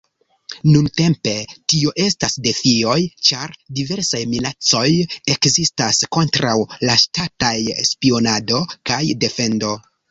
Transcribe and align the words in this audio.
Nuntempe, 0.67 1.33
tio 1.73 1.91
estas 2.05 2.37
defioj 2.47 2.95
ĉar 3.29 3.53
diversaj 3.81 4.23
minacoj 4.33 4.85
ekzistas 5.37 6.03
kontraŭ 6.19 6.59
la 6.91 7.01
ŝtataj 7.07 7.57
spionado 7.95 8.67
kaj 8.93 9.03
defendo. 9.27 9.77